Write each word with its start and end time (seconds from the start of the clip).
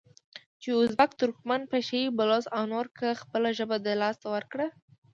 چې 0.61 0.69
ازبک، 0.81 1.11
ترکمن، 1.19 1.61
پشه 1.71 1.97
یي، 2.01 2.15
بلوڅ 2.17 2.45
او 2.55 2.63
نورو 2.73 2.89
که 2.99 3.07
خپله 3.21 3.49
ژبه 3.57 3.77
د 3.81 3.87
لاسه 4.01 4.25
ورکړه، 4.33 4.67